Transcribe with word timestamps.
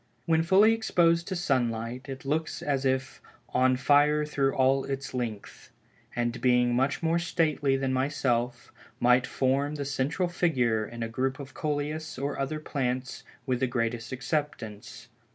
When 0.25 0.41
fully 0.41 0.73
exposed 0.73 1.27
to 1.27 1.35
sunlight, 1.35 2.09
it 2.09 2.25
looks 2.25 2.63
as 2.63 2.85
if 2.85 3.21
"on 3.49 3.77
fire 3.77 4.25
through 4.25 4.55
all 4.55 4.83
its 4.83 5.13
length," 5.13 5.69
and 6.15 6.41
being 6.41 6.73
much 6.75 7.03
more 7.03 7.19
stately 7.19 7.77
than 7.77 7.93
myself, 7.93 8.73
might 8.99 9.27
form 9.27 9.75
the 9.75 9.85
central 9.85 10.27
figure 10.27 10.87
in 10.87 11.03
a 11.03 11.07
group 11.07 11.39
of 11.39 11.53
Coleus 11.53 12.17
or 12.17 12.39
other 12.39 12.59
plants 12.59 13.23
with 13.45 13.59
the 13.59 13.67
greatest 13.67 14.11
acceptance. 14.11 15.07